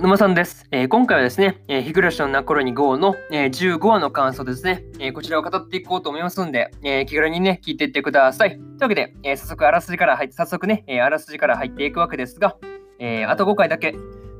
[0.00, 0.66] 沼さんです。
[0.70, 8.50] えー、今回はですね、えー、日暮らしの泣く頃に GO の、えー、15話の感想ですね、えこちらを語っていこうと思いますんで、え気軽にね、聞いていってください。
[8.50, 12.56] というわけで、え早速あらすじから入って、早速ね、えあらすじから入っていくわけですが、
[12.98, 13.94] えあと5回だけ、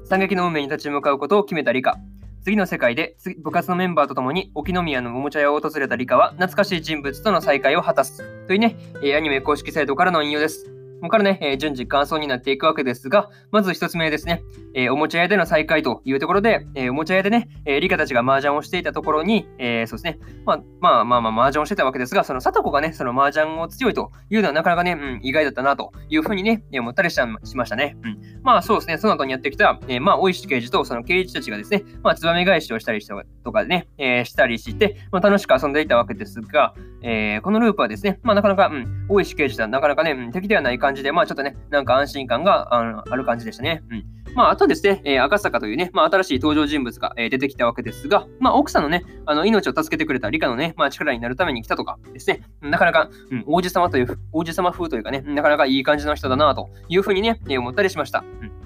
[0.05, 1.99] 惨劇の運命に立ち向かうことを決めた理科。
[2.43, 10.74] 次の世界で部活のメンバーと共に沖宮のおもちゃ屋を訪れた理科は懐かしい人物との再会を果たすというね、えアニメ公式サイトからの引用です。
[11.09, 14.43] からね、えー、順次感想になっていくわけですが、まず一つ目ですね、
[14.75, 27.21] えー、おもちゃ屋での再会というところで、えー、おもちゃ屋でね、えー、リカたちが麻雀をしていたところに、えー、そうですね、まあまあまあまあ麻雀をしてたわけですが、その貞子がね、その麻雀を強いというのはなかなかね、うん、意外だったなというふうにね、思ったりし
[27.57, 27.97] ましたね。
[28.03, 28.19] うん。
[28.43, 43.83] まあそうですね、その後にやってきた、えー、まあ大石刑事とその刑事たちがですね、まあツバメ返しをしたりしたとかね、えー、したりして、まあ楽しく遊んでいたわけですが、えー、このループはですね、まあなかなか、うん、大石刑事とはなかなかね、うん、敵ではない感じじで、まあちょっとね、なんか安心感があのある感じでしたね。
[43.91, 44.05] うん。
[44.35, 58.25] まあ、あとですね、えー、赤坂というね、まあ、新しい登場人物が、えー、出てきたわけですが、まあ、奥さんのね、あの命を助けてくれた理科のね、まあ、力になるために来たとかですね、なかなか、うん、王子様という、王子様風というかね、なかなかいい感じの人だなというふうにね、えー、思ったりしました。
[58.41, 58.64] うん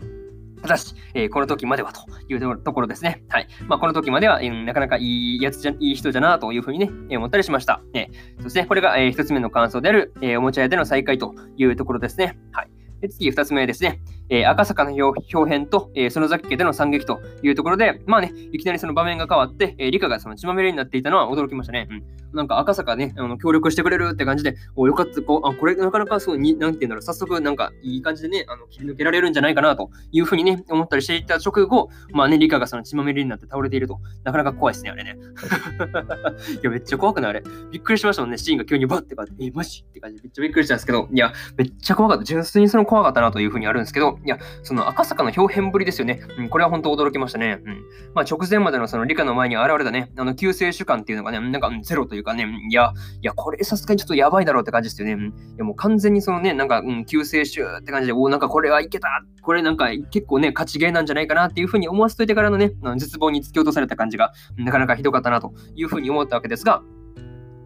[0.69, 3.25] ただし、えー、この時まではというところですね。
[3.29, 3.49] はい。
[3.67, 7.83] まあ、この時までは、えー、なかなかいいやつじゃ、いい人じゃなというふうにね、えー、思ったりしました。
[7.95, 8.09] え、
[8.43, 12.39] そして、これが、えー、一つ目の感想である、えー、おもちゃ屋での再会というところですね。
[12.53, 12.71] はい。
[13.01, 14.01] で次、二つ目ですね。
[14.31, 21.89] えー、赤坂の表変と、えー、その雑記での惨劇というところで、まあね、いきなりその場面が変わって、えー、理科がその血まみれになっていたのは驚きましたね。
[21.91, 22.03] うん。
[22.35, 35.17] なんか赤坂ね、あの協力してくれるって感じで、およかった、こう、あ、これなかなかそうに、なんていうんだろう、早速なんかいい感じでね、あの切り抜けられるんじゃないかなというふうにね、思ったりしていた直後、まあね、理科がその血まみれになって倒れていると、なかなか怖いですね、あれね。
[36.61, 37.31] いや、めっちゃ怖くない？
[37.31, 37.43] あれ。
[37.71, 39.85] びっくりしましたもんね、シーンが急にバッてかって、え、マジ？
[39.89, 42.25] って感じでめっちゃびっくりしたんですけど、いや、めっちゃ怖かった。
[42.25, 46.21] 純粋にその怖かったなというふうにあるんですけど、いや、その赤坂の表変ぶりですよね。
[46.39, 47.61] うん、これは本当驚きましたね。
[47.65, 47.83] うん。
[48.15, 55.15] まあ、直前までのその理科の前に現れたね、あの、救世主観っていうのがね、なんかゼロというかね、いや、いや、これさすがにちょっとやばいだろうって感じですよね。
[55.15, 59.09] うん、いや、もう完全にそのね、なんか、うん、救世主って感じで、おおなんかこれはいけた
[59.43, 66.83] これなんか結構ね、勝ちゲーなんじゃないかなっていうふうに思わせといてからのね、絶望に突き落とされた感じが、なかなかひどかったなというふうに思ったわけですが、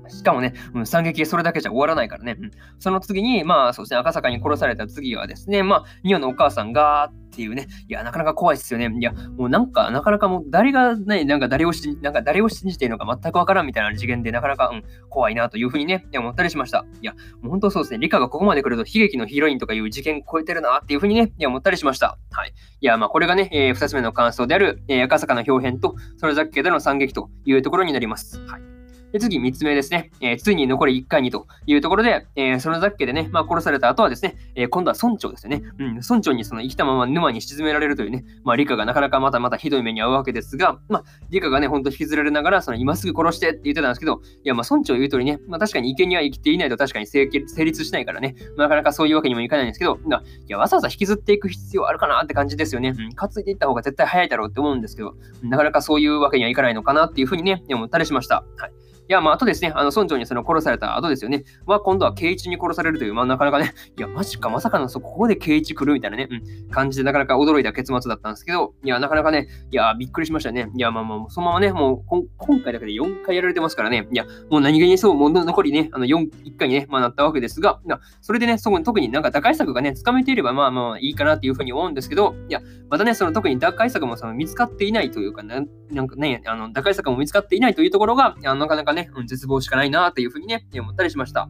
[0.09, 2.37] しかもね、うん、惨劇それだけじゃ終わらないからね。
[2.39, 8.95] うん、その次に、まあそうですね、赤坂に殺された次はですね、まあ、ニオのお母さんがっていうね、いや、なかなか怖いですよね。
[9.01, 16.85] いや、もうなんか、なかなかもう誰がね、なんか誰をし、なんか誰を信じているのか全くわからんみたいな次元で、なかなか、うん、怖いなというふうにね、思ったりしました。
[17.01, 22.19] いや、もう本当そうですね、リカがここまで来ると悲劇のヒロインとかいう事件超えてるなっていうふうにね、思ったりしました。
[22.33, 22.53] はい。
[22.81, 28.39] いや、まあこれがね、えー、2つ目の感想である、えー、赤坂の表現と、それだけでの惨劇というところになります。
[28.47, 28.72] はい。
[29.13, 30.11] で次、3つ目ですね。
[30.21, 35.63] えー、ついに残り1回にというところで、えー、その雑家でね、まあ、殺された後はですね、えー、今度は村長ですよね。
[35.79, 50.11] うん、村長にその生きたまま沼に沈められるというね、まあ、理科がなかなかまたまたひどい目に遭うわけですが、まあ、理科がね、ほんと引きずられながら、その今すぐ殺してって言ってたんですけど、いや、まあ、村長言う通りね、まあ、確かに生贄は生きていないと確かに成立しないからね、まあ、なかなかそういうわけにもいかないんですけど、い
[50.49, 52.95] や、わざわざ引きずっていく必要あるかなって感じですよね。
[52.97, 58.45] うん、担いでいった方が絶対早いだろうって思うんですけど、なかなかそういうわけにはいかないのかなっていうふうにね、思ったりしました。
[58.57, 58.73] はい。
[59.13, 61.45] や、まあ、あとですね、あの、村長にその殺された後ですよね。
[61.67, 70.71] は、今度は圭一に殺されるという、まあ、なかなかね、いや、マジか、まさかの、そこで圭一来るみたいなね、うん、感じで、なかなか驚いた結末だったんですけど、いや、なかなかね、いや、びっくりしましたね。
[70.75, 77.81] いや、まあまあ、そのままね、もう、今回だけで4回やられてますからね、いや、もう何気にそう、もう残りね、あの、4、1回にね、まあ、なったわけですが、
[78.21, 85.63] それでね、そこに特になんか打開策がね、つかめていれば、まあまあ、いいかなっていうふうに思うんですけど、いや、またね、その特に打開策もその見つかっていないというか、な
[85.93, 91.49] なんかね、あの、打開策も見つかっていないというところが、なかなかね、うん、絶望しかないなっていうふうにね、思ったりしました。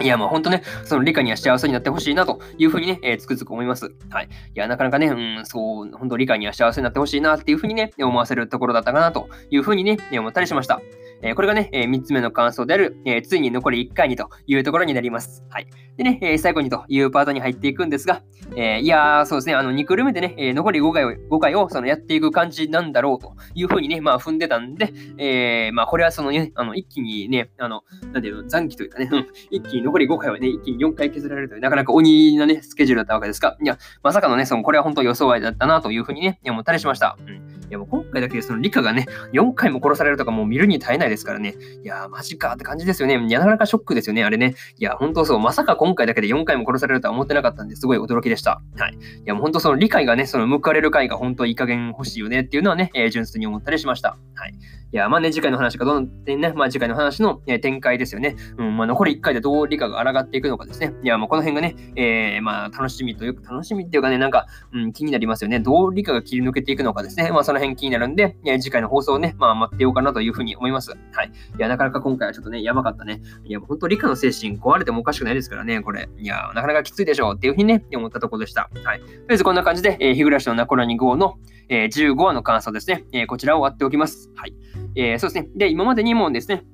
[0.00, 3.94] いや、もうほんとね、その理科には幸せになってほしいなというふうにね、えー、つくづく思います。
[4.10, 4.26] はい。
[4.26, 10.80] いや、なかなかね、うん、そう、本当理科には幸せになってほしいなっていうふうにね、思わせるところだったかなというふうにね、思ったりしました。
[11.22, 15.44] え、これがね、えー、3つ目の感想である、え、ついに残り1回にというところになります。
[15.50, 15.66] はい。
[15.96, 18.22] でね、え最後にというパートに入っていくんですが、
[18.56, 27.82] えいやー、そうですね、あの、2クール目でね、え残り5回を、5回をそのやっていく感じなんだろうというふうにね、まあ踏んでたんで、えまあこれはそのね、あの、一気にね、あの、
[28.12, 29.10] なんていうの、残機というかね、
[29.50, 37.18] 一気に残り5回はね、一気に4回削られるという、なかなか鬼なね、スケジュールだったわけですが、いや、まさかのね、その、これは本当予想外だったなというふうにね、思ったりしました。
[37.20, 37.61] うん。
[37.72, 43.18] や、もう今回だけでその理科がね、4回も殺されるとかもう見るに耐えないですからね、いやー、マジかって感じですよね。
[43.18, 44.54] なかなかショックですよね、あれね。
[44.78, 48.62] いや、本当そう、まさか今回だけで4回も殺されるとは思ってなかったんですごい驚きでした。
[48.76, 48.94] はい。
[48.94, 54.16] いや、もう本当その理解がね、その報われる回が本当いい加減欲しいよねっていうのはね、えー、純粋に思ったりしました。
[54.34, 54.54] はい。
[54.92, 58.36] いや、まあね、次回の話がどんどんね、まあ次回の話の、え展開ですよね。
[58.58, 60.92] うん、まあ残り1回でどう理科が抗っていくのかですね。
[61.02, 65.60] いや、もうこの辺がね、えー、まあ楽しみというか、楽しみっていうかね、なんか、うん、気になりますよね。
[65.60, 67.30] どう理科が切り抜けていくのかですね。
[67.30, 70.90] まあその辺気になるんで、え次回の放送をね、まあ待ってようかなというふうに思います。
[70.90, 71.28] はい。
[71.28, 73.22] いや、なかなか今回はちょっとね、やばかったね。
[73.44, 76.10] いや、本当理科の精神壊れてもおかしくないですからね、これ。
[76.18, 78.68] いや、なかなかきついでしょうっていうふうにね、思ったところでした。
[78.84, 79.00] はい。
[79.00, 81.38] とりあえずこんな感じで、えー、日暮らしのナコラニ号の、
[81.70, 83.04] えー、15話の感想ですね。
[83.12, 84.30] えー、こちらを終わっておきます。
[84.34, 84.54] はい。
[84.94, 85.48] えー、そうですね。
[85.56, 86.64] で、今までにもですね、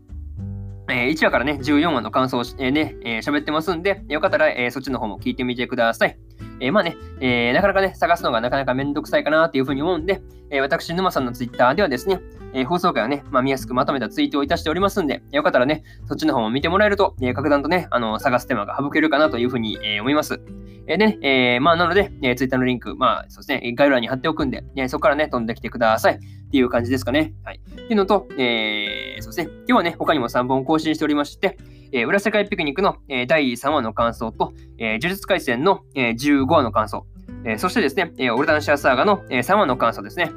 [0.90, 6.18] えー、1話からね、14話の感想を、え、ね、えー、喋ってますんで、よかったら、え、そっちの方も聞いてみてください。
[6.60, 12.20] え、まあね、え、なかなかね、探すのがなかなかめんどくさいかなっていうふうに思うんで、え、私、沼さんのツイッターではですね、
[12.54, 20.40] え、放送回をね、まあ、見やすくまとめたツイートをいたしておりますんで、よかったらね、そっちの方も見てもらえると、え、格段とね、あの、探す手間が省けるかなというふうに、え、思います。
[20.86, 26.18] え、でね、え、まあ、なので、えー、ツイッターのリンク、まあ、そうですね、概要欄に貼っておくんで、え、そこからね、飛んできてください。
[26.48, 27.34] っていう感じですかね。
[27.44, 27.60] はい。
[27.70, 31.58] っていうのと、えー、そうですね、今日はね、他にも3本更新しておりまして、
[31.92, 37.06] えー、裏世界ピクニックの、えー、第3話の感想と、えー、呪術廻戦の、えー、15話の感想、
[37.44, 40.32] えー、そしてですね、えー、オルダンシアサーガの、えー、3話の感想ですね。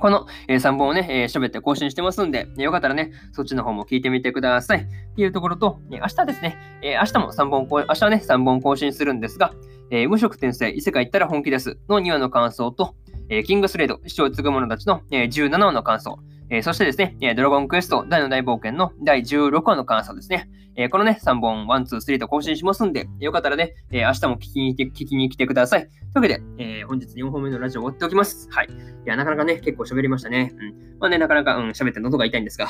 [0.00, 4.78] この、えー、3本をね、えー、喋って更新してますんで、よかったらね、そっちの方も聞いてみてください。
[4.80, 9.52] っていうところと、えー、明日ですね、えー、明日も3本、明日はね、3本更新するんですが、
[9.90, 12.94] えー、無職転生、異世界行ったら本気ですの2話の感想と、
[13.30, 16.18] えー、キングスレード、死を継ぐ者たちの、えー、17話の感想、
[16.50, 20.50] え、そしてですね、ドラゴンクエスト大の大冒険の第16話の感想ですね。
[20.76, 25.82] えこのね、3本、1、2、3と更新しますんで、よかったらね、え明日も聞きに来て聞きに来てください。
[25.82, 28.48] というわけで、え本日4本目のラジオ終わっておきます。
[28.50, 28.68] はい。
[28.68, 28.70] い
[29.04, 30.52] や、なかなかね、結構喋りましたね。
[30.54, 30.90] うん。
[31.00, 32.68] まあね、なかなか、うん、喋って喉が痛いんですが。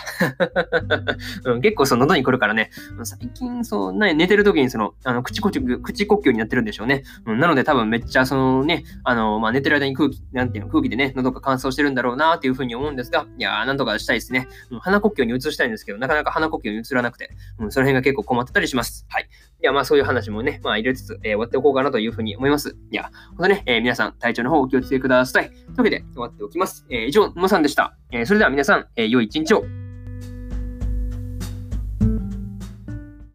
[1.45, 2.71] うん、結構その喉に来るからね、
[3.03, 7.03] 最近、そう、ね、寝てる時にその、あの、口呼吸、口呼吸になってるんでしょうね。
[7.27, 14.49] うん、なので多分めっちゃそのね、あの、まあ寝てる間に空気、なんていうの、空気でね、喉が乾燥してるんだろうなっていうふうに思うんですが、いやなんとかしたいですね。
[14.71, 19.07] うん、鼻呼吸に移したいんですけど、なかなか鼻呼吸に移らなくて、うん、その辺が結構困ってたりします。
[19.09, 19.29] はい。
[19.61, 22.77] では、まあそういう話もね、まあ入れつつ、えー、終わっておこうかなというふうに思います。
[22.91, 25.51] いや、ほんとね、えー、皆さん体調の方お気をつけください。
[25.51, 26.85] というわけで終わっておきます。
[26.91, 27.97] えー、以上、もさんでした。
[28.11, 29.80] え、それでは皆さん、え、良い一日を。